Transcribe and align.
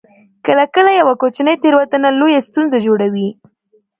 کله 0.45 0.63
کله 0.75 0.91
یوه 0.99 1.13
کوچنۍ 1.21 1.55
تیروتنه 1.63 2.09
لویه 2.19 2.39
ستونزه 2.47 2.77
جوړوي 2.85 3.29